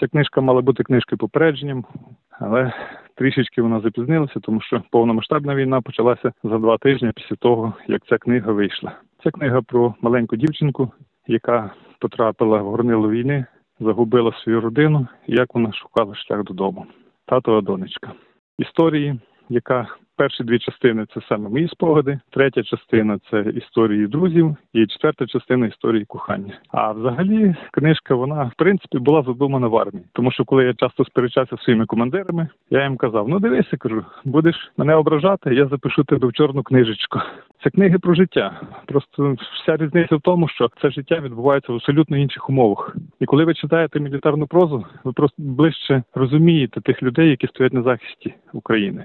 [0.00, 1.84] Ця книжка мала бути книжкою попередженням,
[2.30, 2.72] але
[3.14, 8.18] трішечки вона запізнилася, тому що повномасштабна війна почалася за два тижні після того, як ця
[8.18, 8.92] книга вийшла.
[9.24, 10.90] Це книга про маленьку дівчинку,
[11.26, 13.46] яка потрапила в горнило війни,
[13.80, 16.86] загубила свою родину, і як вона шукала шлях додому.
[17.26, 18.12] Татова донечка.
[18.58, 19.88] Історії, яка
[20.20, 25.66] перші дві частини це саме мої спогади, третя частина це історії друзів, і четверта частина
[25.66, 26.54] історії кохання.
[26.68, 31.04] А взагалі книжка вона в принципі була задумана в армії, тому що коли я часто
[31.04, 36.04] сперечався зі своїми командирами, я їм казав: ну дивися, кажу, будеш мене ображати, я запишу
[36.04, 37.18] тебе в чорну книжечку.
[37.64, 38.60] Це книги про життя.
[38.86, 42.96] Просто вся різниця в тому, що це життя відбувається в абсолютно інших умовах.
[43.20, 47.82] І коли ви читаєте мілітарну прозу, ви просто ближче розумієте тих людей, які стоять на
[47.82, 49.04] захисті України.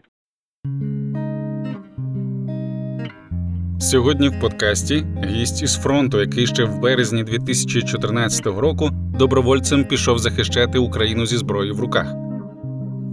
[3.80, 10.78] Сьогодні в подкасті гість із фронту, який ще в березні 2014 року добровольцем пішов захищати
[10.80, 12.14] Україну зі зброєю в руках.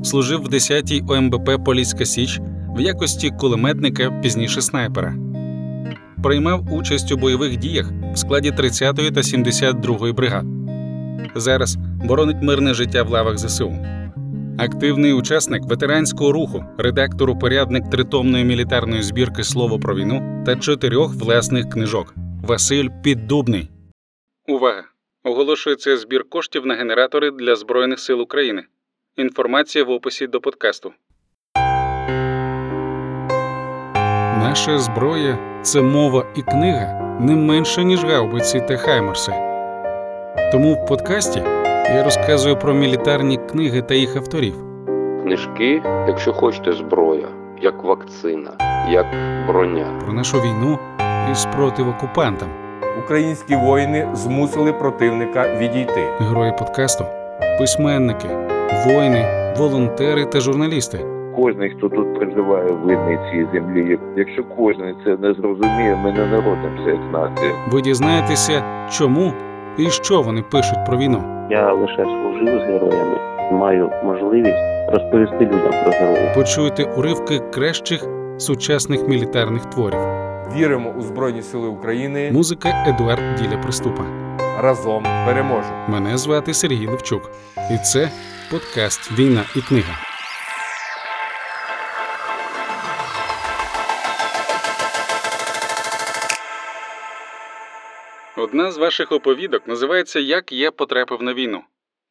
[0.04, 2.40] Служив в 10-й ОМБП Поліська Січ
[2.76, 5.14] в якості кулеметника, пізніше снайпера.
[6.22, 10.44] Приймав участь у бойових діях в складі 30-ї та 72-ї бригад.
[11.34, 13.72] Зараз боронить мирне життя в лавах ЗСУ.
[14.58, 21.70] Активний учасник ветеранського руху, редактор упорядник тритомної мілітарної збірки Слово про війну та чотирьох власних
[21.70, 23.70] книжок Василь Піддубний.
[24.48, 24.84] Увага!
[25.24, 28.64] Оголошується збір коштів на генератори для Збройних сил України.
[29.16, 30.92] Інформація в описі до подкасту.
[34.38, 39.32] Наша зброя це мова і книга не менше, ніж гаубиці та хаймерси.
[40.52, 44.54] Тому в подкасті я розказую про мілітарні книги та їх авторів.
[45.22, 47.28] Книжки, якщо хочете, зброя,
[47.60, 48.50] як вакцина,
[48.90, 49.06] як
[49.48, 49.86] броня.
[50.04, 50.78] про нашу війну
[51.32, 52.48] і спротив окупантам.
[53.04, 56.00] Українські воїни змусили противника відійти.
[56.20, 57.04] Герої подкасту,
[57.58, 58.28] письменники,
[58.86, 59.24] воїни,
[59.58, 60.98] волонтери та журналісти.
[61.36, 63.98] Кожний, хто тут проживає, винний цій землі.
[64.16, 67.50] Якщо кожен це не зрозуміє, ми не народимося як нація.
[67.70, 69.32] Ви дізнаєтеся, чому
[69.78, 71.46] і що вони пишуть про війну.
[71.50, 73.16] Я лише служив з героями,
[73.52, 76.34] маю можливість розповісти людям про героїв.
[76.34, 78.06] Почуєте уривки кращих
[78.38, 79.98] сучасних мілітарних творів.
[80.56, 82.30] Віримо у Збройні Сили України.
[82.32, 84.02] Музика Едуард Діля Приступа.
[84.62, 85.84] Разом переможемо.
[85.88, 87.30] Мене звати Сергій Левчук,
[87.70, 88.10] і це
[88.50, 90.11] подкаст Війна і книга.
[98.42, 101.60] Одна з ваших оповідок називається Як я потрапив на війну.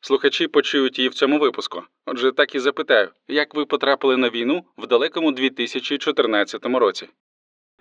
[0.02, 1.82] Слухачі почують її в цьому випуску.
[2.06, 7.08] Отже, так і запитаю, як ви потрапили на війну в далекому 2014 році.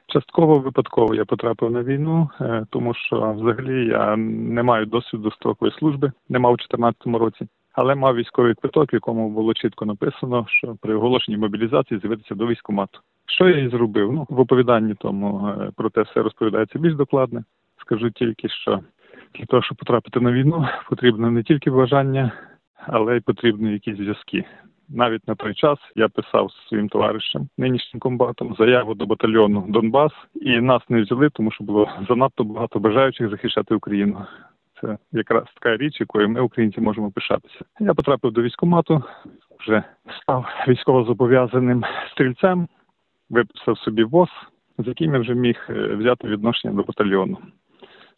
[0.06, 5.78] Частково випадково я потрапив на війну, е, тому що взагалі я не маю досвіду строкової
[5.78, 10.46] служби, не мав у 2014 році, але мав військовий квиток, в якому було чітко написано,
[10.48, 12.98] що при оголошенні мобілізації з'явитися до військкомату.
[13.26, 14.12] Що я і зробив?
[14.12, 17.44] Ну в оповіданні тому е, про те все розповідається більш докладно.
[17.90, 18.80] Скажу тільки, що
[19.34, 22.32] для того, щоб потрапити на війну, потрібно не тільки бажання,
[22.86, 24.44] але й потрібні якісь зв'язки.
[24.88, 30.60] Навіть на той час я писав своїм товаришем, нинішнім комбатом, заяву до батальйону Донбас, і
[30.60, 34.26] нас не взяли, тому що було занадто багато бажаючих захищати Україну.
[34.80, 37.64] Це якраз така річ, якою ми, українці, можемо пишатися.
[37.80, 39.02] Я потрапив до військкомату,
[39.60, 39.82] вже
[40.22, 42.68] став військовозобов'язаним стрільцем,
[43.30, 44.28] виписав собі ВОЗ,
[44.78, 47.38] з яким я вже міг е, взяти відношення до батальйону.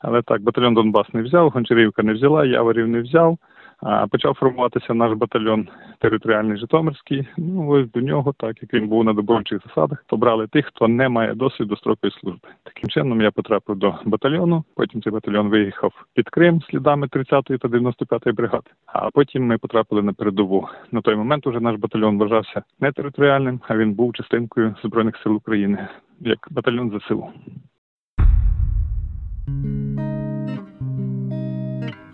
[0.03, 3.39] Але так, батальйон Донбас не взяв, Гончарівка не взяла, Яворів не взяв.
[3.83, 5.69] А почав формуватися наш батальйон
[5.99, 7.29] територіальний Житомирський.
[7.37, 10.89] Ну ось до нього, так як він був на добровольчих засадах, то брали тих, хто
[10.89, 12.49] не має досвіду строкової служби.
[12.63, 14.65] Таким чином я потрапив до батальйону.
[14.77, 18.71] Потім цей батальйон виїхав під Крим слідами 30-ї та 95-ї бригади.
[18.87, 20.69] А потім ми потрапили на передову.
[20.93, 25.37] На той момент уже наш батальйон вважався не територіальним, а він був частинкою збройних сил
[25.37, 25.89] України
[26.21, 27.29] як батальйон ЗСУ.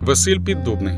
[0.09, 0.93] Василь Піддубний,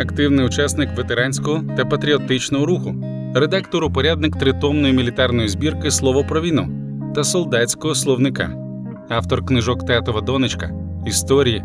[0.00, 2.94] активний учасник ветеранського та патріотичного руху,
[3.34, 6.68] редактор упорядник тритомної мілітарної збірки Слово про війну
[7.14, 8.52] та солдатського словника,
[9.08, 10.70] автор книжок Татова донечка,
[11.06, 11.62] історії,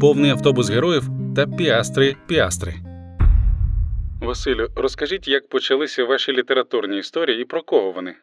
[0.00, 2.74] повний автобус героїв та піастри піастри.
[4.20, 8.14] Василю, розкажіть, як почалися ваші літературні історії і про кого вони?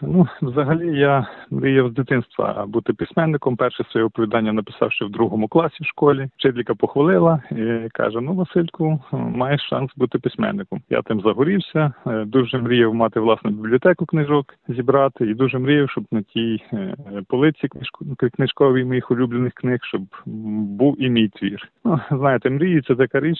[0.00, 3.56] Ну, взагалі, я мріяв з дитинства бути письменником.
[3.56, 6.28] Перше своє оповідання написав ще в другому класі в школі.
[6.36, 10.82] Вчителька похвалила і каже: Ну, Васильку, маєш шанс бути письменником.
[10.90, 11.92] Я тим загорівся.
[12.06, 16.94] е, Дуже мріяв мати власну бібліотеку книжок зібрати, і дуже мріяв, щоб на тій е,
[17.28, 20.02] полиці книжко- книжковій моїх улюблених книг, щоб
[20.76, 21.68] був і мій твір.
[21.84, 23.38] Ну, знаєте, мрії це така річ.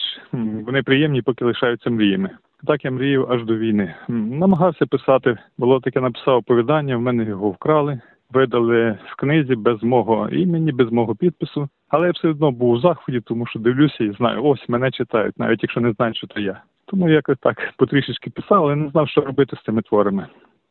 [0.66, 2.31] Вони приємні, поки лишаються мріями.
[2.67, 3.94] Так я мріяв аж до війни.
[4.09, 5.37] Намагався писати.
[5.59, 8.00] Було таке написав оповідання, в мене його вкрали,
[8.31, 11.69] видали в книзі без мого імені, без мого підпису.
[11.88, 15.38] Але я все одно був у заході, тому що дивлюся і знаю, ось мене читають,
[15.38, 16.62] навіть якщо не знають, що то я.
[16.87, 20.26] Тому якось так потрішечки писав, але не знав, що робити з цими творами.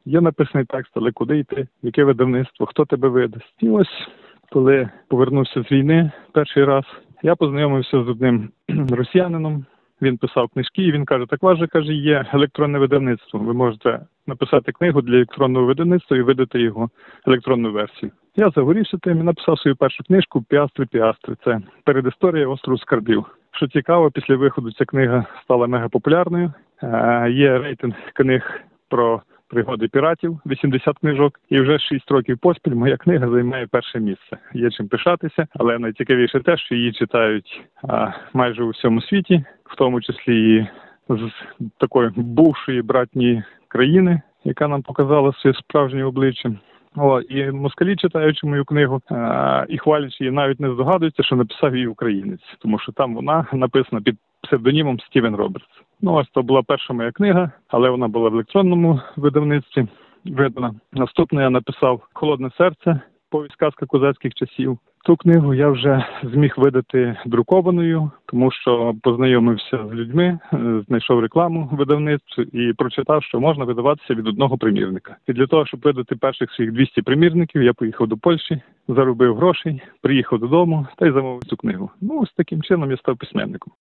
[0.06, 3.56] Є написаний текст, але куди йти, яке видавництво, хто тебе видасть.
[3.60, 4.08] І ось
[4.52, 6.84] коли повернувся з війни перший раз,
[7.24, 8.50] я познайомився з одним
[8.90, 9.66] росіянином,
[10.01, 13.39] він писав книжки, і він каже: так у каже, є електронне видавництво.
[13.39, 16.89] Ви можете написати книгу для електронного видавництва і видати його
[17.27, 18.12] електронну версію.
[18.36, 21.36] Я загорівся тим і написав свою першу книжку Піастри Піастри.
[21.44, 23.25] Це передісторія острову скарбів.
[23.51, 26.53] Що цікаво, після виходу ця книга стала мегапопулярною.
[26.83, 29.21] Е, є рейтинг книг про
[29.51, 34.38] пригоди піратів, 80 книжок, і вже 6 років поспіль моя книга займає перше місце.
[34.53, 39.75] Є чим пишатися, але найцікавіше те, що її читають а, майже у всьому світі, в
[39.75, 40.68] тому числі і
[41.09, 41.31] з
[41.77, 46.51] такої бувшої братньої країни, яка нам показала своє справжнє обличчя.
[46.95, 51.75] О, і москалі, читаючи мою книгу а, і хвалячи її, навіть не здогадуються, що написав
[51.75, 55.81] її українець, тому що там вона написана під псевдонімом Стівен Робертс.
[56.01, 59.88] Ну, ось то була перша моя книга, але вона була в електронному видавництві
[60.25, 60.74] видана.
[60.94, 63.00] Наступну я написав Холодне серце,
[63.30, 64.77] повість казка козацьких часів.
[65.06, 71.69] Ту книгу я вже зміг видати друкованою, тому що познайомився з людьми, е, знайшов рекламу
[71.71, 75.15] в видавництві і прочитав, що можна видаватися від одного примірника.
[75.27, 79.81] І для того, щоб видати перших своїх 200 примірників, я поїхав до Польщі, заробив грошей,
[80.01, 81.89] приїхав додому та й замовив цю книгу.
[82.01, 83.74] Ну ось таким чином я став письменником.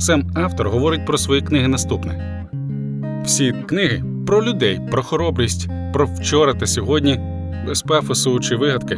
[0.00, 2.12] Сам автор говорить про свої книги наступне:
[3.24, 7.20] всі книги про людей, про хоробрість, про вчора та сьогодні,
[7.66, 8.96] без пафосу чи вигадки,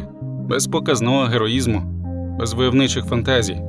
[0.49, 1.81] без показного героїзму,
[2.39, 3.61] без войовничих фантазій,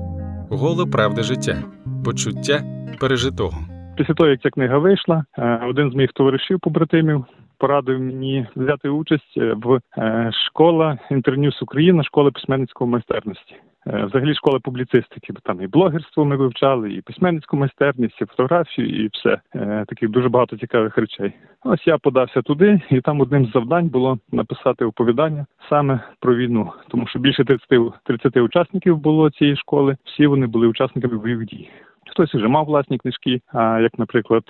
[0.50, 1.62] голо правди життя,
[2.04, 2.62] почуття
[3.00, 3.58] пережитого.
[3.96, 7.24] Після того, як ця книга вийшла, е, один з моїх товаришів побратимів
[7.58, 13.54] порадив мені взяти участь в е, школа Інтерньюз Україна, школа письменницької майстерності.
[13.86, 19.04] Е, Взагалі школа публіцистики, бо там і блогерство ми вивчали, і письменницьку майстерність, і фотографію,
[19.04, 19.40] і все.
[19.54, 21.32] Е, Таких дуже багато цікавих речей.
[21.64, 26.72] Ось я подався туди, і там одним з завдань було написати оповідання саме про війну,
[26.88, 27.68] тому що більше 30,
[28.04, 29.96] 30 учасників було цієї школи.
[30.04, 31.70] Всі вони були учасниками бойових дій.
[32.10, 34.44] Хтось вже мав власні книжки, а як, наприклад,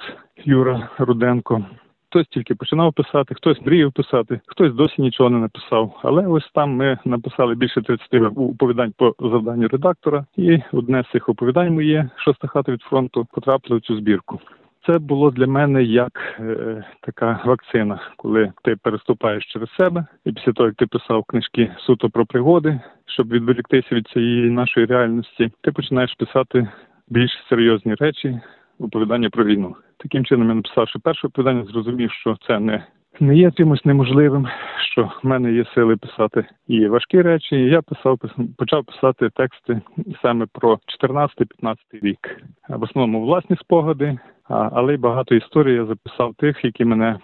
[0.44, 1.64] Юра Руденко.
[2.12, 6.00] Хтось тільки починав писати, хтось мріяв писати, хтось досі нічого не написав.
[6.02, 11.28] Але ось там ми написали більше 30 оповідань по завданню редактора, і одне з цих
[11.28, 14.40] оповідань моє шоста хата від фронту потрапило в цю збірку.
[14.86, 20.52] Це було для мене як е, така вакцина, коли ти переступаєш через себе, і після
[20.52, 25.72] того, як ти писав книжки суто про пригоди, щоб відволіктися від цієї нашої реальності, ти
[25.72, 26.68] починаєш писати
[27.08, 28.40] більш серйозні речі,
[28.82, 29.74] оповідання про війну.
[29.98, 32.84] Таким чином, я написавши перше оповідання, зрозумів, що це не,
[33.20, 34.46] не є чимось неможливим,
[34.92, 37.56] що в мене є сили писати і важкі речі.
[37.56, 39.80] І я писав, пис- почав писати тексти
[40.22, 42.42] саме про 14-15 рік.
[42.68, 44.18] В основному власні спогади,
[44.48, 47.18] але й багато історій я записав тих, які мене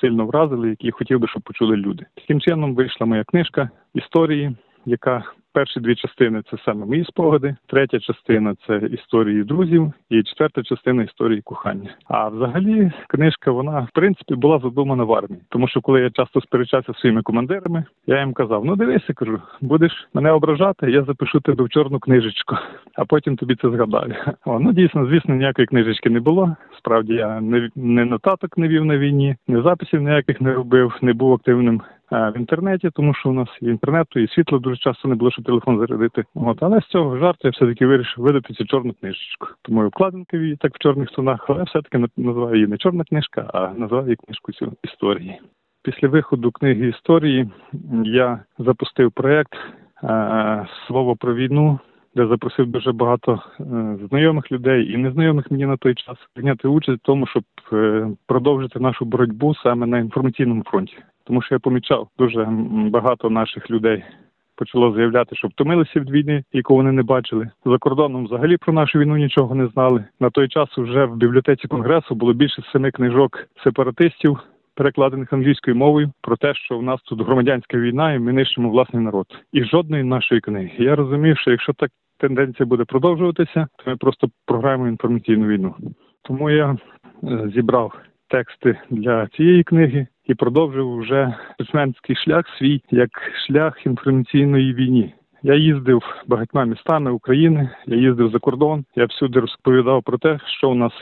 [0.00, 2.06] сильно вразили, які хотів би, щоб почули люди.
[2.14, 5.22] Таким чином вийшла моя книжка історії, яка
[5.54, 11.02] перші дві частини це саме мої спогади, третя частина це історії друзів, і четверта частина
[11.02, 11.90] історії кохання.
[12.08, 16.40] А взагалі книжка вона в принципі була задумана в армії, тому що коли я часто
[16.40, 21.40] сперечався зі своїми командирами, я їм казав: ну дивися, кажу, будеш мене ображати, я запишу
[21.40, 22.56] тебе в чорну книжечку,
[22.94, 24.14] а потім тобі це згадаю.
[24.44, 26.56] О, ну дійсно, звісно, ніякої книжечки не було.
[26.78, 31.12] Справді я не, не нотаток не вів на війні, не записів ніяких не робив, не
[31.12, 31.82] був активним
[32.14, 35.44] в інтернеті, тому що у нас і інтернету, і світла дуже часто не було, щоб
[35.44, 36.24] телефон зарядити.
[36.34, 39.46] От, але з цього жарту я все-таки вирішив видати цю чорну книжечку.
[39.62, 43.04] Тому і обкладинка її так в чорних тонах, але все-таки на- називаю її не чорна
[43.04, 45.40] книжка, а називаю її книжку цю історії.
[45.82, 47.48] Після виходу книги історії
[48.04, 49.54] я запустив проєкт
[50.04, 51.78] е, Слово про війну,
[52.14, 53.64] де запросив дуже багато е,
[54.08, 57.42] знайомих людей і незнайомих мені на той час прийняти участь в тому, щоб
[57.72, 60.96] е, продовжити нашу боротьбу саме на інформаційному фронті.
[61.24, 62.48] Тому що я помічав дуже
[62.90, 64.04] багато наших людей
[64.56, 67.50] почало заявляти, що втомилися від війни, яку вони не бачили.
[67.66, 70.04] За кордоном взагалі про нашу війну нічого не знали.
[70.20, 74.38] На той час вже в бібліотеці конгресу було більше семи книжок сепаратистів,
[74.74, 79.02] перекладених англійською мовою, про те, що в нас тут громадянська війна, і ми нищимо власний
[79.02, 79.26] народ.
[79.52, 80.70] І жодної нашої книги.
[80.78, 85.74] Я розумів, що якщо так тенденція буде продовжуватися, то ми просто програємо інформаційну війну.
[86.22, 86.76] Тому я
[87.24, 87.92] е, зібрав
[88.28, 93.10] тексти для цієї книги і продовжив вже письменський шлях свій як
[93.46, 95.14] шлях інформаційної війні.
[95.46, 100.70] Я їздив багатьма містами України, я їздив за кордон, я всюди розповідав про те, що
[100.70, 100.92] у нас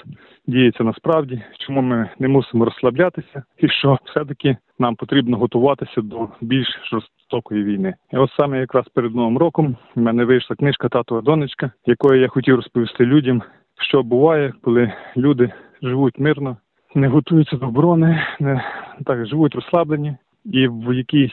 [0.46, 6.68] діється насправді, чому ми не мусимо розслаблятися, і що все-таки нам потрібно готуватися до більш
[6.90, 7.94] жорстокої війни.
[8.12, 12.28] І от саме якраз перед новим роком в мене вийшла книжка Татова донечка, якою я
[12.28, 13.42] хотів розповісти людям,
[13.80, 15.52] що буває, коли люди
[15.82, 16.56] живуть мирно,
[16.94, 18.64] не готуються до оборони, не
[19.06, 21.32] так живуть розслаблені, і в якийсь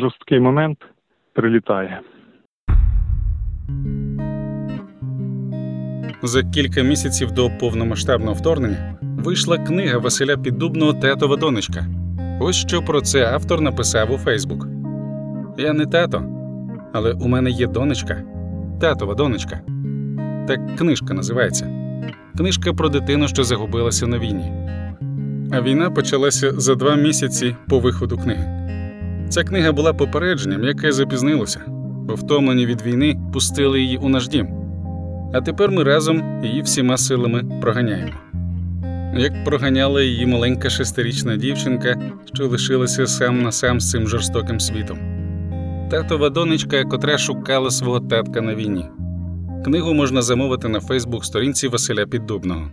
[0.00, 0.78] жорсткий момент
[1.32, 2.00] прилітає.
[6.22, 11.86] За кілька місяців до повномасштабного вторгнення вийшла книга Василя Піддубного Татова донечка.
[12.40, 14.66] Ось що про це автор написав у Фейсбук.
[15.58, 16.22] Я не тато,
[16.92, 18.22] але у мене є донечка,
[18.80, 19.60] татова донечка.
[20.48, 21.89] Так книжка називається.
[22.40, 24.52] Книжка про дитину, що загубилася на війні.
[25.52, 28.72] А війна почалася за два місяці по виходу книги.
[29.28, 31.60] Ця книга була попередженням, яке запізнилося,
[32.06, 34.48] бо втомлені від війни пустили її у наш дім.
[35.32, 38.12] А тепер ми разом її всіма силами проганяємо.
[39.16, 41.96] Як проганяла її маленька шестирічна дівчинка,
[42.34, 44.98] що лишилася сам на сам з цим жорстоким світом.
[45.90, 48.84] Татова донечка, котра шукала свого татка на війні.
[49.64, 52.70] Книгу можна замовити на Фейсбук-сторінці Василя Піддубного.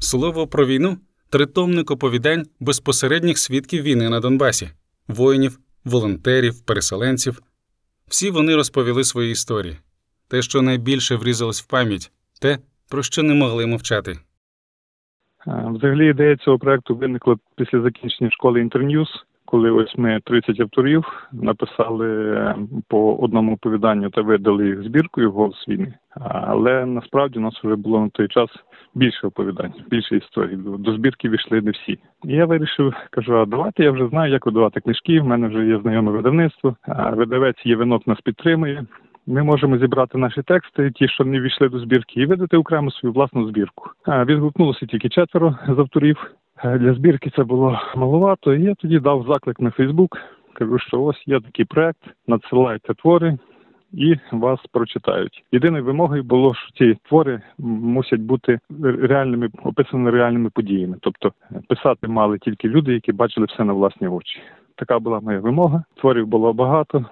[0.00, 0.96] Слово про війну
[1.30, 4.68] тритомник оповідань безпосередніх свідків війни на Донбасі,
[5.08, 7.42] воїнів, волонтерів, переселенців.
[8.08, 9.76] Всі вони розповіли свої історії.
[10.28, 12.58] Те, що найбільше врізалось в пам'ять, те,
[12.90, 14.10] про що не могли мовчати.
[15.46, 19.08] Е, Взагалі ідея цього проекту виникла після закінчення школи Інтерньюз,
[19.46, 22.56] коли ось ми 30 авторів написали е,
[22.88, 25.94] по одному оповіданню та видали їх збіркою голос війни.
[26.20, 28.50] Але насправді у нас вже було на той час
[28.94, 30.56] більше оповідань, більше історій.
[30.56, 31.98] До- збірки війшли не всі.
[32.24, 35.20] І я вирішив, кажу, а давайте я вже знаю, як видавати книжки.
[35.20, 36.76] В мене вже є знайоме видавництво.
[37.12, 38.84] Видавець Євенок нас підтримує.
[39.26, 43.12] Ми можемо зібрати наші тексти, ті, що не війшли до збірки, і видати окремо свою
[43.12, 43.90] власну збірку.
[44.08, 46.30] Відгукнулося тільки четверо з авторів.
[46.64, 48.54] Е, Для збірки це було маловато.
[48.54, 50.18] І я тоді дав заклик на Фейсбук.
[50.52, 53.38] Кажу, що ось є такий проект, надсилайте твори
[53.92, 55.44] і вас прочитають.
[55.52, 60.96] Єдиною вимогою було, що ці твори мусять бути реальними, описані реальними подіями.
[61.00, 64.40] Тобто е, писати мали тільки люди, які бачили все на власні очі.
[64.74, 65.84] Така була моя вимога.
[65.94, 67.04] Творів було багато.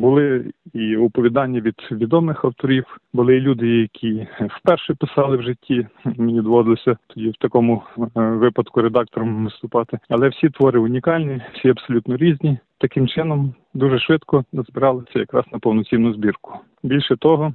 [0.00, 4.26] Були і оповідання від відомих авторів, були і люди, які
[4.58, 5.86] вперше писали в житті.
[6.04, 9.98] Мені доводилося тоді в такому е, випадку редактором виступати.
[10.08, 12.58] Але всі твори унікальні, всі абсолютно різні.
[12.78, 16.58] Таким чином дуже швидко збиралися якраз на повноцінну збірку.
[16.82, 17.54] Більше того,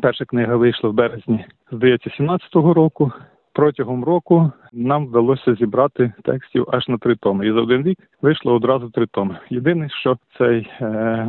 [0.00, 3.12] перша книга вийшла в березні, здається, 17-го року.
[3.58, 7.46] Протягом року нам вдалося зібрати текстів аж на три томи.
[7.46, 9.38] І за один рік вийшло одразу три томи.
[9.50, 11.28] Єдине, що цей е,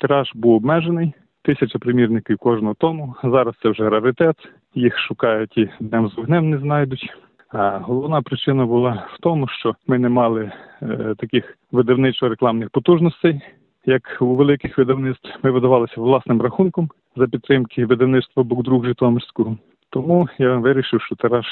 [0.00, 3.14] тираж був обмежений, тисяча примірників кожного тому.
[3.24, 4.36] Зараз це вже раритет.
[4.74, 7.10] Їх шукають і днем з вогнем не знайдуть.
[7.48, 13.40] А головна причина була в тому, що ми не мали е, таких видавничо-рекламних потужностей,
[13.86, 15.28] як у великих видавництв.
[15.42, 19.56] Ми видавалися власним рахунком за підтримки видавництва Букдруг Житомирського.
[19.92, 21.46] Тому я вирішив, що тираж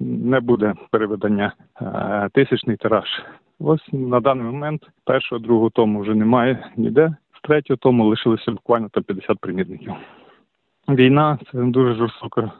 [0.00, 3.08] не буде переведення, а тисячний тираж.
[3.58, 7.16] Ось на даний момент першого, другого тому вже немає ніде.
[7.38, 9.92] З третього тому лишилося буквально там 50 примірників.
[10.88, 12.50] Війна це дуже жорстока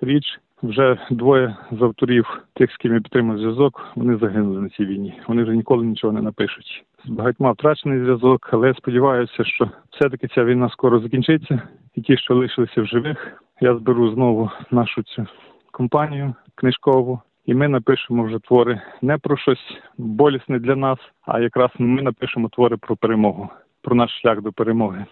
[0.00, 0.40] річ.
[0.62, 5.20] Вже двоє з авторів тих, з ким я підтримав зв'язок, вони загинули на цій війні.
[5.28, 6.84] Вони вже ніколи нічого не напишуть.
[7.04, 11.62] З багатьма втрачений зв'язок, але сподіваюся, що все-таки ця війна скоро закінчиться,
[11.94, 15.26] і ті, що лишилися в живих, я зберу знову нашу цю
[15.72, 21.70] компанію книжкову, і ми напишемо вже твори не про щось болісне для нас, а якраз
[21.78, 23.48] ми напишемо твори про перемогу,
[23.82, 25.04] про наш шлях до перемоги.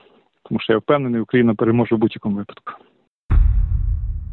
[0.42, 2.72] Тому що я впевнений, Україна переможе в будь-якому випадку.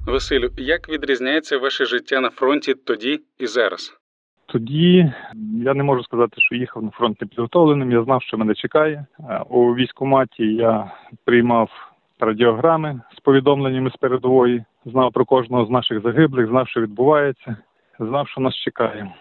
[0.10, 4.00] Василю, як відрізняється ваше життя на фронті тоді і зараз?
[4.46, 5.14] Тоді
[5.64, 7.92] я не можу сказати, що їхав на фронт непідготовленим.
[7.92, 9.06] Я знав, що мене чекає.
[9.30, 10.92] Е, У військкоматі я
[11.26, 11.70] приймав
[12.20, 17.56] радіограми з повідомленнями з передової, знав про кожного з наших загиблих, знав, що відбувається,
[18.00, 19.14] знав, що нас чекає.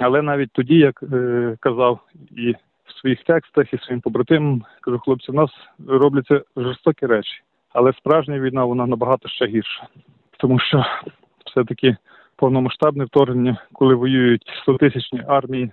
[0.00, 2.00] Але навіть тоді, як е, казав
[2.36, 2.54] і
[2.84, 4.64] в своїх текстах і своїм побратимам.
[4.80, 5.50] Кажу, хлопці, в нас
[5.88, 7.42] робляться жорстокі речі,
[7.72, 9.86] але справжня війна вона набагато ще гірша,
[10.38, 10.84] тому що
[11.46, 11.96] все-таки
[12.36, 15.72] повномасштабне вторгнення, коли воюють 100-тисячні армії,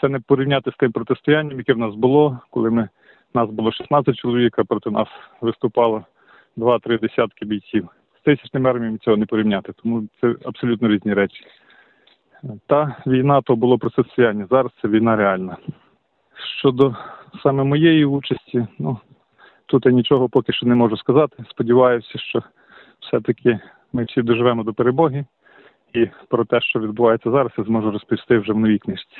[0.00, 2.88] це не порівняти з тим протистоянням, яке в нас було, коли ми
[3.34, 5.08] нас було 16 чоловік, а проти нас
[5.40, 6.04] виступало
[6.56, 7.88] 2-3 десятки бійців.
[8.20, 11.44] З тисячними арміями цього не порівняти, тому це абсолютно різні речі.
[12.66, 15.56] Та війна то було протистояння, зараз це війна реальна.
[16.58, 16.96] Щодо
[17.42, 18.98] саме моєї участі, ну
[19.68, 21.44] тут я нічого поки що не можу сказати.
[21.50, 22.42] Сподіваюся, що
[23.00, 23.60] все-таки
[23.92, 25.24] ми всі доживемо до перемоги,
[25.92, 29.16] і про те, що відбувається зараз, я зможу розповісти вже в новій книжці.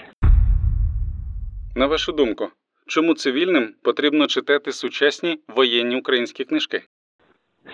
[1.77, 2.49] На вашу думку,
[2.87, 6.83] чому цивільним потрібно читати сучасні воєнні українські книжки?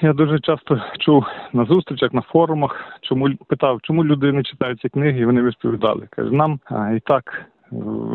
[0.00, 4.88] Я дуже часто чув на зустрічах, на форумах, чому питав, чому люди не читають ці
[4.88, 6.08] книги, і вони відповідали.
[6.10, 7.44] Каже, нам а, і так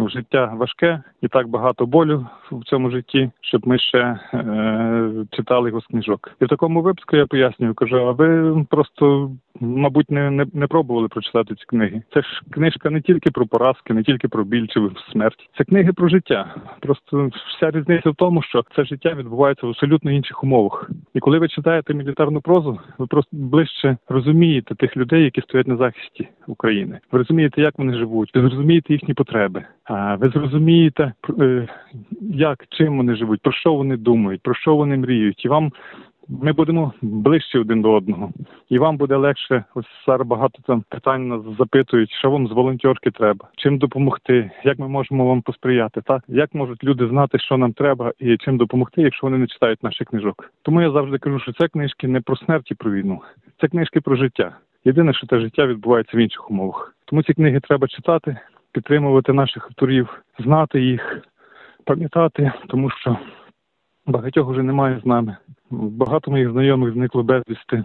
[0.09, 5.81] життя важке, і так багато болю в цьому житті, щоб ми ще е, читали його
[5.81, 6.31] з книжок.
[6.41, 11.07] І в такому випадку я пояснюю, кажу, а ви просто, мабуть, не, не, не пробували
[11.07, 12.01] прочитати ці книги.
[12.13, 15.49] Це ж книжка не тільки про поразки, не тільки про біль чи смерть.
[15.57, 16.55] Це книги про життя.
[16.79, 20.89] Просто вся різниця в тому, що це життя відбувається в абсолютно інших умовах.
[21.13, 25.75] І коли ви читаєте мілітарну прозу, ви просто ближче розумієте тих людей, які стоять на
[25.75, 26.99] захисті України.
[27.11, 29.38] Ви розумієте, як вони живуть, ви зрозумієте їхні потреби.
[29.83, 31.67] А ви зрозумієте, е,
[32.21, 35.71] як чим вони живуть, про що вони думають, про що вони мріють, і вам.
[36.31, 38.31] Ми будемо ближче один до одного,
[38.69, 39.63] і вам буде легше.
[39.75, 44.79] Ось зараз багато там питань нас запитують, що вам з волонтерки треба, чим допомогти, як
[44.79, 46.01] ми можемо вам посприяти.
[46.01, 49.83] Так як можуть люди знати, що нам треба і чим допомогти, якщо вони не читають
[49.83, 50.51] наших книжок.
[50.61, 53.21] Тому я завжди кажу, що це книжки не про смерть і про війну,
[53.61, 54.55] це книжки про життя.
[54.85, 56.95] Єдине, що те життя відбувається в інших умовах.
[57.05, 58.37] Тому ці книги треба читати,
[58.71, 61.21] підтримувати наших авторів, знати їх,
[61.85, 63.17] пам'ятати, тому що
[64.05, 65.37] багатьох вже немає з нами.
[65.71, 67.83] Багато моїх знайомих зникло безвісти.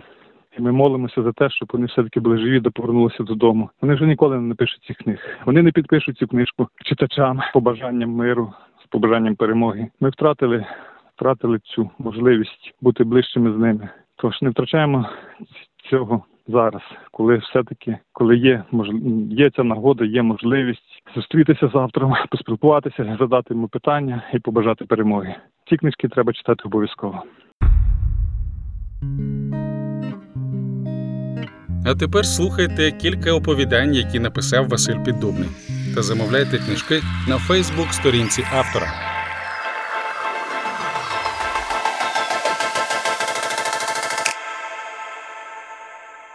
[0.59, 3.71] І ми молимося за те, щоб вони все-таки були живі та повернулися додому.
[3.81, 5.19] Вони вже ніколи не напишуть цих книг.
[5.47, 8.53] Вони не підпишуть цю книжку читачам з побажанням миру,
[8.85, 9.89] з побажанням перемоги.
[10.01, 10.67] Ми втратили,
[11.17, 13.89] втратили цю можливість бути ближчими з ними.
[14.17, 15.09] Тож не втрачаємо
[15.91, 18.89] цього зараз, коли все-таки, коли є мож...
[19.31, 25.35] є ця нагода, є можливість зустрітися завтра, поспілкуватися, задати йому питання і побажати перемоги.
[25.69, 27.23] Ці книжки треба читати обов'язково.
[31.87, 35.49] А тепер слухайте кілька оповідань, які написав Василь Піддубний,
[35.95, 36.95] та замовляйте книжки
[37.29, 38.87] на Фейсбук сторінці автора.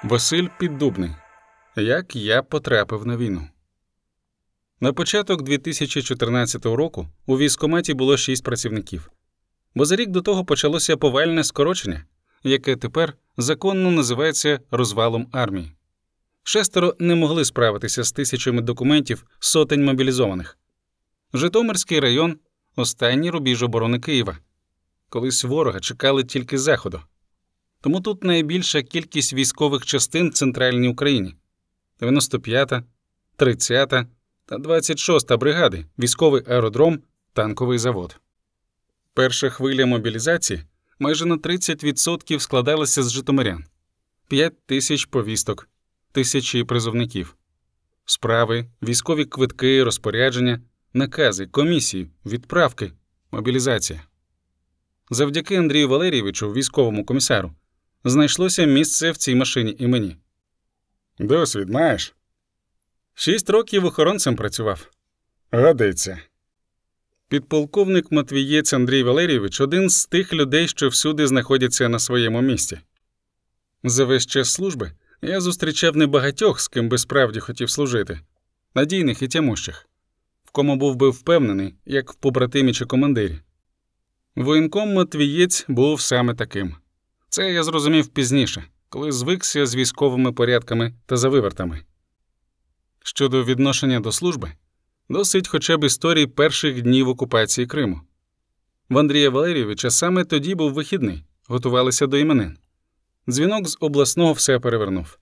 [0.09, 1.11] Василь Піддубний.
[1.75, 3.47] Як я потрапив на війну.
[4.79, 9.11] На початок 2014 року у військкоматі було шість працівників,
[9.75, 12.05] бо за рік до того почалося повальне скорочення,
[12.43, 15.71] яке тепер законно називається розвалом армії.
[16.43, 20.57] Шестеро не могли справитися з тисячами документів сотень мобілізованих.
[21.33, 22.37] Житомирський район
[22.75, 24.37] останній рубіж оборони Києва.
[25.09, 27.01] Колись ворога чекали тільки заходу.
[27.81, 31.35] Тому тут найбільша кількість військових частин в центральній Україні:
[32.01, 32.83] 95-та,
[33.37, 34.07] 30-та
[34.45, 36.99] та 26-та бригади, військовий аеродром,
[37.33, 38.19] танковий завод.
[39.13, 40.63] Перша хвиля мобілізації
[40.99, 43.65] майже на 30% складалася з житомирян,
[44.27, 45.69] 5 тисяч повісток,
[46.11, 47.35] тисячі призовників,
[48.05, 50.61] справи, військові квитки, розпорядження,
[50.93, 52.91] накази, комісії, відправки,
[53.31, 54.01] мобілізація.
[55.09, 57.53] Завдяки Андрію Валерійовичу, військовому комісару,
[58.03, 60.15] знайшлося місце в цій машині і мені.
[61.19, 62.13] Досвід маєш?
[63.13, 64.89] Шість років охоронцем працював.
[65.51, 66.19] Годиться.
[67.27, 72.79] Підполковник Матвієць Андрій Валерійович один з тих людей, що всюди знаходяться на своєму місці.
[73.83, 78.19] За весь час служби я зустрічав небагатьох, з ким би справді хотів служити,
[78.75, 79.89] надійних і тямущих,
[80.43, 83.39] в кому був би впевнений, як в побратимі чи командирі.
[84.35, 86.75] Воєнком Матвієць був саме таким.
[87.29, 91.81] Це я зрозумів пізніше, коли звикся з військовими порядками та завивертами.
[93.03, 94.51] Щодо відношення до служби,
[95.09, 98.01] досить хоча б історії перших днів окупації Криму.
[98.89, 102.57] В Андрія Валерійовича саме тоді був вихідний, готувалися до іменин.
[103.29, 105.17] Дзвінок з обласного все перевернув.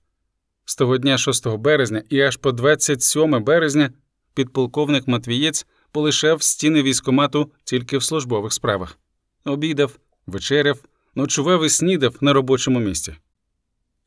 [0.66, 3.92] З того дня 6 березня і аж по 27 березня
[4.34, 8.98] підполковник Матвієць полишав стіни військомату тільки в службових справах,
[9.46, 10.80] обідав, вечеряв,
[11.18, 13.16] ночував і снідав на робочому місці.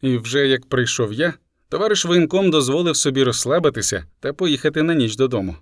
[0.02, 1.34] І вже як прийшов я,
[1.68, 5.56] товариш воєнком дозволив собі розслабитися та поїхати на ніч додому.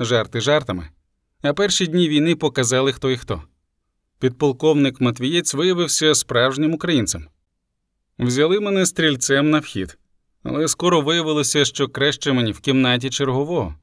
[0.00, 0.88] Жарти жартами.
[1.42, 3.42] А перші дні війни показали, хто і хто.
[4.18, 7.28] Підполковник Матвієць виявився справжнім українцем.
[8.18, 9.98] Взяли мене стрільцем на вхід,
[10.42, 13.74] але скоро виявилося, що краще мені в кімнаті чергового.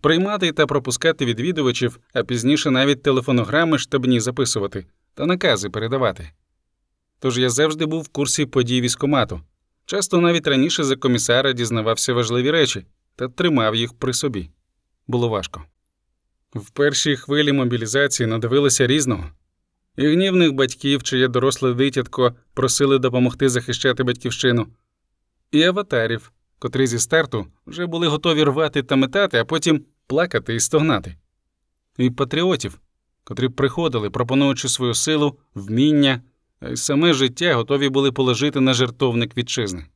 [0.00, 6.30] Приймати та пропускати відвідувачів, а пізніше навіть телефонограми штабні записувати та накази передавати.
[7.18, 9.40] Тож я завжди був в курсі подій військомату,
[9.86, 14.50] часто навіть раніше за комісара дізнавався важливі речі та тримав їх при собі.
[15.06, 15.62] Було важко.
[16.54, 19.30] В першій хвилі мобілізації надивилися різного.
[19.96, 24.66] І гнівних батьків, чиє доросле дитятко просили допомогти захищати батьківщину,
[25.50, 30.60] і аватарів, котрі зі старту вже були готові рвати та метати, а потім плакати і
[30.60, 31.16] стогнати,
[31.98, 32.80] і патріотів,
[33.26, 36.22] котрі приходили, пропонуючи свою силу, вміння,
[36.60, 39.86] а й саме життя готові були положити на жертовник вітчизни.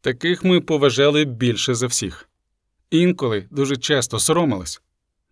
[0.00, 2.28] Таких ми поважали більше за всіх.
[2.90, 4.82] Інколи дуже часто соромились,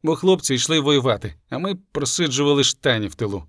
[0.03, 3.45] бо хлопці йшли воювати, а ми просиджували штані в тилу.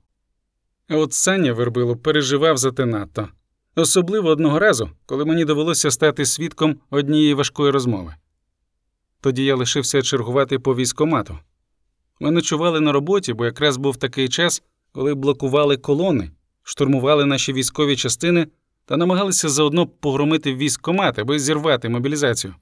[0.89, 3.27] От Саня Вербило переживав за те надто,
[3.75, 8.15] особливо одного разу, коли мені довелося стати свідком однієї важкої розмови.
[9.21, 11.39] Тоді я лишився чергувати по військомату.
[12.19, 16.31] Ми ночували на роботі, бо якраз був такий час, коли блокували колони,
[16.63, 18.47] штурмували наші військові частини
[18.85, 22.55] та намагалися заодно погромити військкомат, аби зірвати мобілізацію.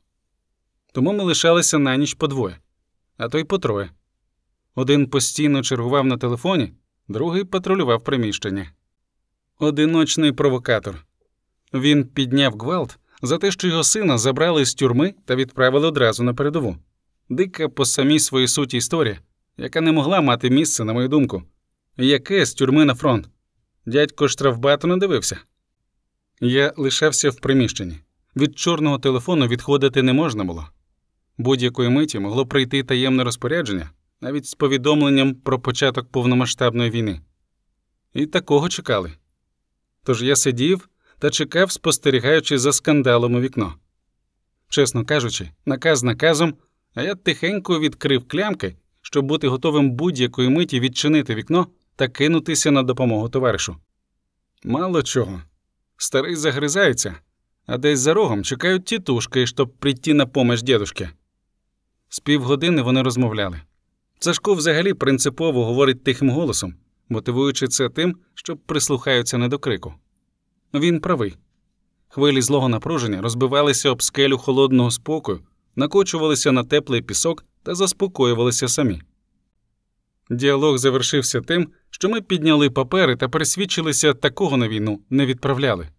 [0.91, 2.57] Тому ми лишалися на ніч по двоє,
[3.17, 3.89] а то й по троє.
[4.75, 6.73] Один постійно чергував на телефоні,
[7.07, 8.71] другий патрулював приміщення.
[9.59, 11.05] Одиночний провокатор.
[11.73, 16.33] Він підняв гвалт за те, що його сина забрали з тюрми та відправили одразу на
[16.33, 16.77] передову.
[17.29, 19.19] Дика по самій своїй суті історія,
[19.57, 21.43] яка не могла мати місце, на мою думку.
[21.97, 23.29] Яке з тюрми на фронт?
[23.85, 25.39] Дядько штрафбату не дивився.
[26.41, 27.99] Я лишався в приміщенні.
[28.35, 30.67] Від чорного телефону відходити не можна було.
[31.37, 33.89] Будь-якої миті могло прийти таємне розпорядження,
[34.21, 37.21] навіть з повідомленням про початок повномасштабної війни.
[38.13, 39.11] І такого чекали.
[40.03, 40.89] Тож я сидів
[41.19, 43.73] та чекав, спостерігаючи за скандалом у вікно.
[44.69, 46.55] Чесно кажучи, наказ наказом,
[46.93, 52.83] а я тихенько відкрив клямки, щоб бути готовим будь-якої миті відчинити вікно та кинутися на
[52.83, 53.75] допомогу товаришу.
[54.63, 55.41] Мало чого.
[55.97, 57.15] Старий загризається,
[57.65, 61.09] а десь за рогом чекають тітушки, щоб прийти на помощь дідушки.
[62.09, 63.61] З півгодини вони розмовляли.
[64.19, 66.75] Сашко взагалі принципово говорить тихим голосом,
[67.09, 69.93] мотивуючи це тим, що прислухаються не до крику.
[70.73, 71.37] Він правий.
[72.07, 75.39] Хвилі злого напруження розбивалися об скелю холодного спокою,
[75.75, 79.01] накочувалися на теплий пісок та заспокоювалися самі.
[80.29, 85.89] Діалог завершився тим, що ми підняли папери та пересвідчилися, такого на війну не відправляли.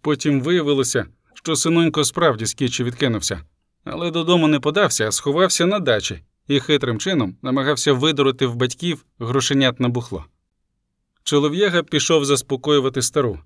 [0.00, 3.40] Потім виявилося, що синонько справді з кічі відкинувся,
[3.84, 9.04] але додому не подався, а сховався на дачі і хитрим чином намагався видурити в батьків
[9.18, 10.24] грошенят на бухло.
[11.22, 13.38] Чолов'яга пішов заспокоювати стару,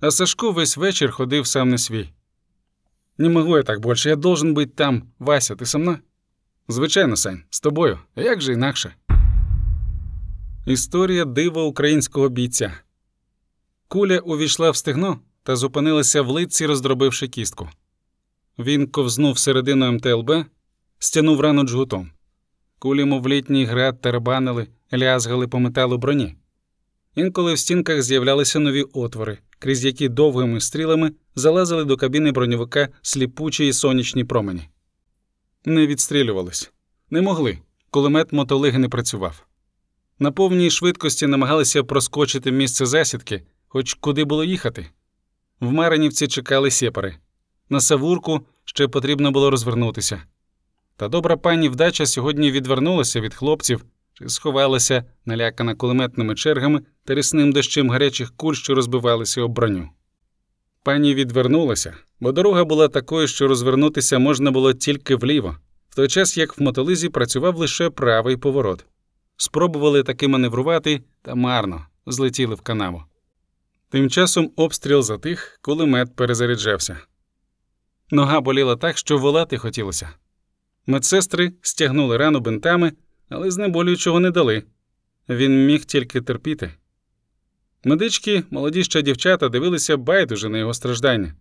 [0.00, 2.12] а Сашко весь вечір ходив сам не свій.
[3.18, 5.02] Не могу я так більше, я должен бути там.
[5.18, 5.98] Вася, ти со мною?
[6.70, 7.98] Звичайно, Сань, з тобою.
[8.16, 8.94] Як же інакше?
[10.66, 12.72] Історія дива українського бійця.
[13.88, 17.68] Куля увійшла в стегно та зупинилася в лиці, роздробивши кістку.
[18.58, 20.30] Він ковзнув середину МТЛБ,
[20.98, 22.10] стянув рану джгутом.
[22.78, 26.36] Кулі, мов літній град, тарабанили, лязгали по металу броні.
[27.14, 33.66] Інколи в стінках з'являлися нові отвори, крізь які довгими стрілами залазили до кабіни броньовика сліпучі
[33.66, 34.68] й сонячні промені.
[35.64, 36.72] Не відстрілювались,
[37.10, 37.58] не могли.
[37.90, 39.46] Кулемет мотолиги не працював.
[40.18, 44.86] На повній швидкості намагалися проскочити місце засідки, хоч куди було їхати.
[45.60, 47.16] В Маринівці чекали сєпари.
[47.68, 50.22] На Савурку ще потрібно було розвернутися.
[50.96, 57.52] Та добра пані вдача сьогодні відвернулася від хлопців чи сховалася, налякана кулеметними чергами та рісним
[57.52, 59.88] дощем гарячих куль, що розбивалися об броню.
[60.82, 65.56] Пані відвернулася, бо дорога була такою, що розвернутися можна було тільки вліво,
[65.88, 68.84] в той час як в мотолизі працював лише правий поворот.
[69.36, 73.02] Спробували таки маневрувати, та марно злетіли в канаву.
[73.90, 76.98] Тим часом обстріл затих, кулемет перезаряджався.
[78.10, 80.10] Нога боліла так, що волати хотілося.
[80.86, 82.92] Медсестри стягнули рану бинтами,
[83.28, 84.62] але знеболюючого не дали.
[85.28, 86.74] Він міг тільки терпіти.
[87.84, 91.34] Медички, молоді ще дівчата, дивилися байдуже на його страждання.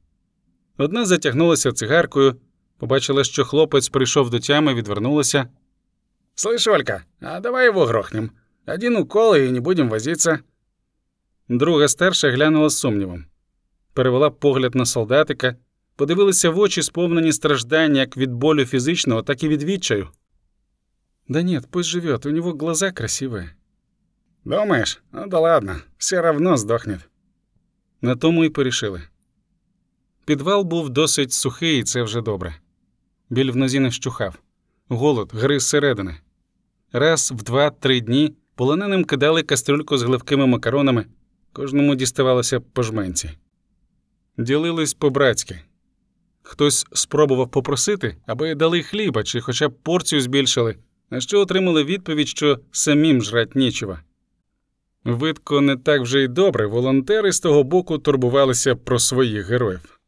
[0.78, 2.36] Одна затягнулася цигаркою,
[2.78, 5.47] побачила, що хлопець прийшов до тями, відвернулася.
[6.36, 8.32] «Слышь, Олька, а давай его грохнем.
[8.65, 10.39] Один укол и не будем возиться».
[11.49, 13.25] Друга старша глянула з сумнівом.
[13.93, 15.56] Перевела погляд на солдатика,
[15.95, 20.08] подивилася в очі, сповнені страждання як від болю фізичного, так і від відчаю.
[21.28, 23.49] Да нет, пусть живет, у него глаза красивые.
[24.49, 24.99] Думаешь?
[25.12, 26.99] Ну да ладно, все равно здохнет.
[28.01, 29.01] На тому й порішили.
[30.25, 32.55] Підвал був досить сухий, і це вже добре.
[33.29, 34.39] Біль в нозі не вщухав.
[34.88, 36.17] Голод гриз зсередини.
[36.91, 41.05] Раз в два-три дні полоненим кидали кастрюльку з гливкими макаронами,
[41.53, 43.29] кожному діставалося по жменці.
[44.38, 45.59] Ділились по-братськи.
[46.41, 50.75] Хтось спробував попросити, аби дали хліба чи хоча б порцію збільшили,
[51.09, 53.97] на що отримали відповідь, що самим жрать нічого.
[55.03, 59.99] Видко, не так вже й добре, волонтери з того боку турбувалися про своїх героїв.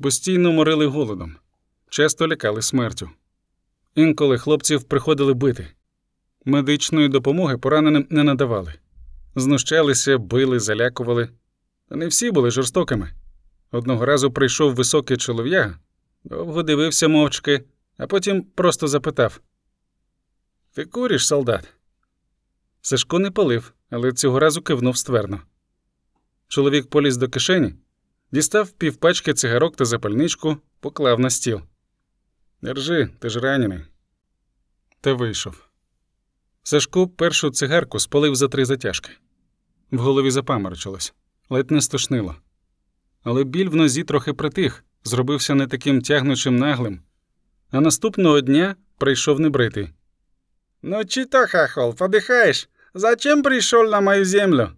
[0.00, 1.36] Постійно морили голодом,
[1.90, 3.10] часто лякали смертю.
[3.94, 5.68] Інколи хлопців приходили бити.
[6.44, 8.74] Медичної допомоги пораненим не надавали.
[9.36, 11.28] Знущалися, били, залякували.
[11.90, 13.12] Не всі були жорстокими.
[13.70, 15.78] Одного разу прийшов високий чолов'яга,
[16.24, 17.64] довго дивився мовчки,
[17.96, 19.40] а потім просто запитав:
[20.74, 21.74] Ти куриш, солдат?
[22.86, 25.40] Сашко не палив, але цього разу кивнув ствердно.
[26.48, 27.74] Чоловік поліз до кишені,
[28.32, 31.60] дістав півпачки цигарок та запальничку, поклав на стіл.
[32.62, 33.80] Держи, ти ж ранений.
[35.00, 35.68] Та вийшов.
[36.62, 39.10] Сашко першу цигарку спалив за три затяжки.
[39.90, 41.14] В голові запаморочилось,
[41.50, 42.36] ледь не стошнило.
[43.22, 47.02] Але біль в нозі трохи притих, зробився не таким тягнучим наглим.
[47.70, 49.90] А наступного дня прийшов небритий.
[50.82, 52.68] Ну, чи то, хахол, подихаєш?
[52.94, 54.70] Зачем прийшов на мою землю?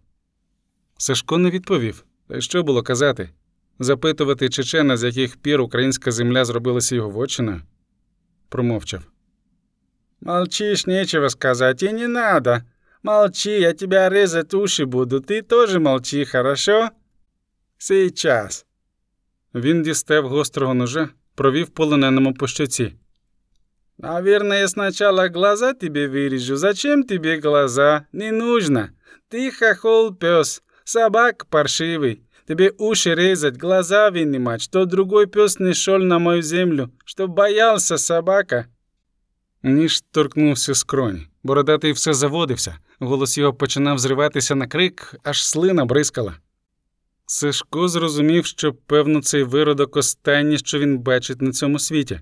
[0.98, 2.04] Сашко не відповів.
[2.28, 3.30] Та й що було казати?
[3.78, 7.62] Запитувати чечена, з яких пір українська земля зробилася його вотчиною?
[8.48, 9.02] Промовчав.
[10.20, 12.62] Молчишь, нечего сказать, и не надо.
[13.02, 15.20] Молчи, я тебя резать уши буду.
[15.20, 16.90] Ты тоже молчи, хорошо?
[17.78, 18.66] Сейчас.
[19.54, 22.94] Він дістав гострого ножа, провів полоненому по щоці.
[23.97, 26.55] Наверное, я сначала глаза тебе вырежу.
[26.55, 28.07] Зачем тебе глаза?
[28.11, 28.91] Не нужно.
[29.29, 32.23] Ты хохол пес, собак паршивый.
[32.47, 37.97] Тебе уши резать, глаза вынимать, что другой пес не шел на мою землю, что боялся
[37.97, 38.65] собака.
[39.63, 41.27] Ніж торкнувся скронь.
[41.43, 46.33] Бородатий все заводився, голос його починав зриватися на крик, аж слина бризкала.
[47.25, 52.19] Сашко зрозумів, що, певно, цей виродок останнє, що він бачить на цьому світі.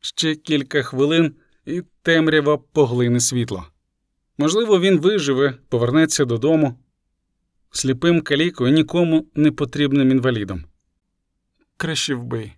[0.00, 1.34] Ще кілька хвилин,
[1.66, 3.66] і темрява поглине світло.
[4.38, 6.78] Можливо, він виживе, повернеться додому.
[7.70, 10.64] Сліпим калікою нікому не потрібним інвалідом.
[11.76, 12.52] Краще вбий.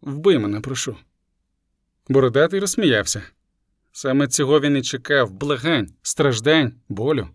[0.00, 0.96] Вбий мене, прошу.
[2.08, 3.22] Бородатий розсміявся.
[3.92, 7.28] Саме цього він і чекав благань, страждань, болю.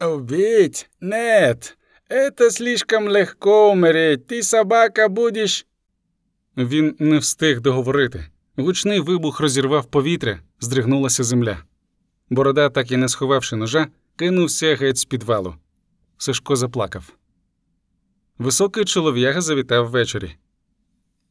[0.00, 0.90] Убить?
[1.00, 1.76] Нет,
[2.08, 4.26] это слишком легко умереть.
[4.26, 5.66] Ти собака будеш.
[6.56, 8.26] Він не встиг договорити.
[8.58, 11.64] Гучний вибух розірвав повітря, здригнулася земля.
[12.30, 15.54] Борода, так і не сховавши ножа, кинувся геть з підвалу.
[16.16, 17.12] Сашко заплакав.
[18.38, 20.36] Високий чолов'яга завітав ввечері.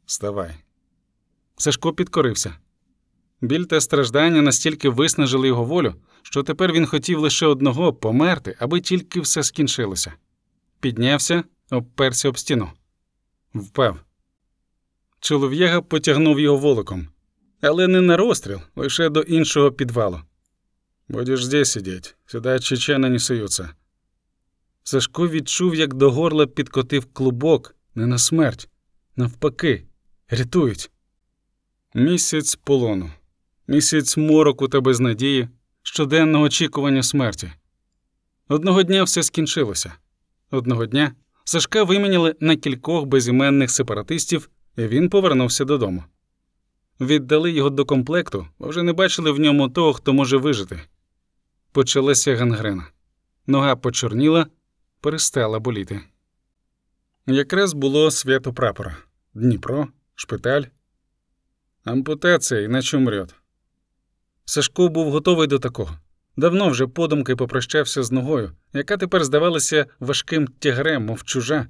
[0.05, 0.51] Вставай.
[1.57, 2.57] Сашко підкорився.
[3.41, 8.81] Біль та страждання настільки виснажили його волю, що тепер він хотів лише одного померти, аби
[8.81, 10.13] тільки все скінчилося.
[10.79, 12.69] Піднявся, обперся об стіну.
[13.53, 13.99] Впав.
[15.19, 17.07] Чолов'яга потягнув його волоком,
[17.61, 20.21] але не на розстріл, лише до іншого підвалу.
[21.09, 23.69] Будеш здесь сидіть, сюди чечени не суються.
[24.83, 28.69] Сашко відчув, як до горла підкотив клубок, не на смерть,
[29.15, 29.83] навпаки,
[30.29, 30.91] рятують.
[31.93, 33.11] Місяць полону,
[33.67, 35.49] місяць мороку та безнадії,
[35.83, 37.51] щоденного очікування смерті.
[38.47, 39.93] Одного дня все скінчилося.
[40.51, 41.11] Одного дня
[41.43, 46.03] Сашка виміняли на кількох безіменних сепаратистів, і він повернувся додому.
[46.99, 50.81] Віддали його до комплекту, бо вже не бачили в ньому того, хто може вижити.
[51.71, 52.87] Почалася гангрена.
[53.47, 54.47] Нога почорніла,
[55.01, 56.01] перестала боліти.
[57.27, 58.97] Якраз було свято прапора
[59.33, 60.63] Дніпро, шпиталь.
[61.83, 63.35] Ампутація, іначе умрет.
[64.45, 65.97] Сашко був готовий до такого.
[66.37, 71.67] Давно вже подумки попрощався з ногою, яка тепер здавалася важким тягарем, мов чужа.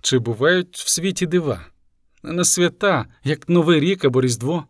[0.00, 1.66] Чи бувають в світі дива?
[2.22, 4.64] Не на свята, як Новий рік або Різдво.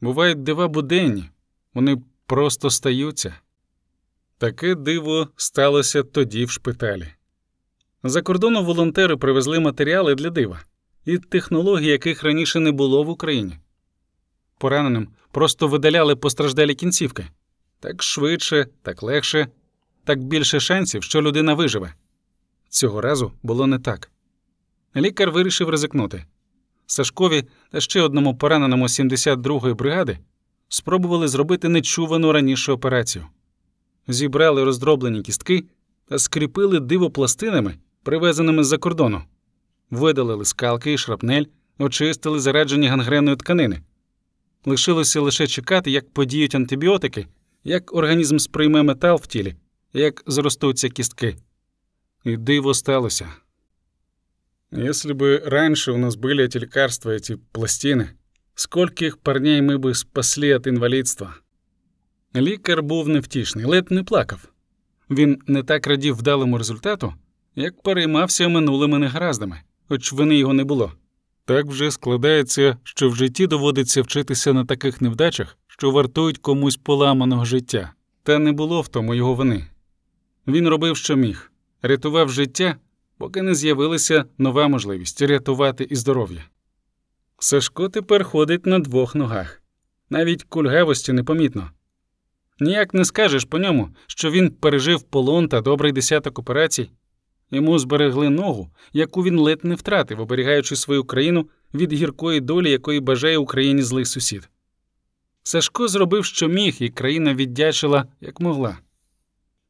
[0.00, 1.30] Бувають дива буденні,
[1.74, 3.34] вони просто стаються.
[4.38, 7.08] Таке диво сталося тоді в шпиталі.
[8.02, 10.62] За кордону волонтери привезли матеріали для дива
[11.04, 13.58] і технологій, яких раніше не було в Україні.
[14.58, 17.26] Пораненим просто видаляли постраждалі кінцівки.
[17.80, 19.48] Так швидше, так легше,
[20.04, 21.94] так більше шансів, що людина виживе.
[22.68, 24.10] Цього разу було не так.
[24.96, 26.24] Лікар вирішив ризикнути.
[26.86, 30.18] Сашкові та ще одному пораненому 72-ї бригади
[30.68, 33.26] спробували зробити нечувану раніше операцію.
[34.08, 35.64] Зібрали роздроблені кістки
[36.08, 39.22] та скріпили диво пластинами, привезеними з-за кордону,
[39.90, 41.44] видалили скалки і шрапнель,
[41.78, 43.82] очистили зараджені гангреною тканини.
[44.64, 47.26] Лишилося лише чекати, як подіють антибіотики,
[47.64, 49.56] як організм сприйме метал в тілі,
[49.92, 51.36] як зростуться кістки.
[52.26, 53.41] И диво сталося.
[54.71, 58.09] Если бы раньше у нас были эти лекарства, эти пластины,
[58.55, 61.35] скольких парней ми би спасли від інвалідства.
[62.35, 64.39] Лікар був невтішний, ледь не плакав.
[65.09, 67.13] Він не так радів вдалому результату,
[67.55, 70.91] як переймався минулими негараздами, хоч вини його не було.
[71.45, 77.45] Так вже складається, що в житті доводиться вчитися на таких невдачах, що вартують комусь поламаного
[77.45, 77.93] життя.
[78.23, 79.67] Та не було в тому його вини.
[80.47, 82.75] Він робив, що міг, рятував життя,
[83.22, 86.44] поки не з'явилася нова можливість рятувати і здоров'я.
[87.38, 89.62] Сашко тепер ходить на двох ногах,
[90.10, 91.70] навіть кульгавості непомітно.
[92.60, 96.90] Ніяк не скажеш по ньому, що він пережив полон та добрий десяток операцій.
[97.50, 103.00] Йому зберегли ногу, яку він ледь не втратив, оберігаючи свою країну від гіркої долі, якої
[103.00, 104.50] бажає Україні злий сусід.
[105.42, 108.78] Сашко зробив, що міг, і країна віддячила, як могла.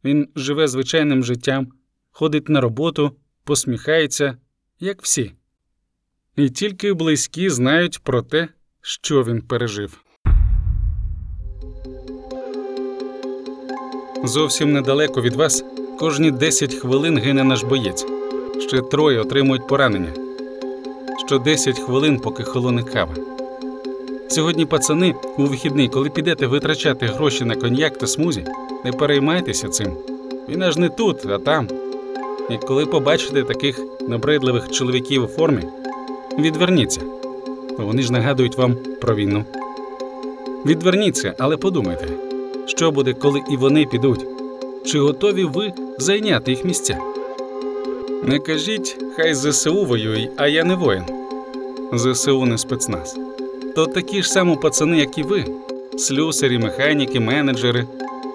[0.05, 1.69] Він живе звичайним життям,
[2.11, 4.37] ходить на роботу, посміхається,
[4.81, 5.33] як всі.
[6.37, 8.49] І тільки близькі знають про те,
[8.81, 10.05] що він пережив.
[14.25, 15.65] Зовсім недалеко від вас
[15.99, 18.07] кожні 10 хвилин гине наш боєць.
[18.61, 20.13] Ще троє отримують поранення.
[21.27, 23.15] Що 10 хвилин, поки холоне кава.
[24.29, 28.45] Сьогодні, пацани, у вихідний, коли підете витрачати гроші на коньяк та смузі,
[28.85, 29.97] не переймайтеся цим.
[30.49, 31.69] Він аж не тут, а там.
[32.51, 35.63] І коли побачите таких набридливих чоловіків у формі,
[36.39, 37.01] відверніться.
[37.79, 39.45] Вони ж нагадують вам про війну.
[40.67, 42.07] Відверніться, але подумайте,
[42.67, 44.27] що буде, коли і вони підуть?
[44.85, 46.99] Чи готові ви зайняти їх місця?
[48.23, 51.05] Не кажіть, хай ЗСУ воює, а я не воїн.
[51.93, 53.17] ЗСУ не спецназ.
[53.75, 55.45] То такі ж самі пацани, як і ви:
[55.97, 57.87] слюсарі, механіки, менеджери,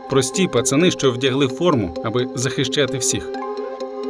[0.10, 3.30] прості пацани, що вдягли форму, аби захищати всіх.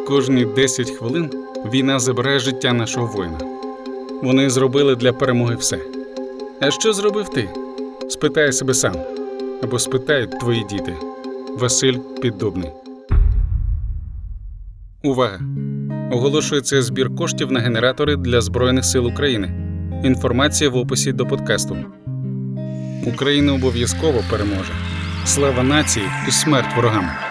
[0.07, 1.29] Кожні 10 хвилин
[1.73, 3.39] війна забирає життя нашого воїна.
[4.23, 5.79] Вони зробили для перемоги все.
[6.61, 7.49] А що зробив ти?
[8.09, 8.95] Спитай себе сам
[9.63, 10.93] або спитають твої діти.
[11.57, 12.69] Василь Піддубний.
[15.03, 15.39] Увага!
[16.11, 19.51] Оголошується збір коштів на генератори для Збройних сил України.
[20.03, 21.77] Інформація в описі до подкасту.
[23.05, 24.73] Україна обов'язково переможе.
[25.25, 27.26] Слава нації і смерть ворогам!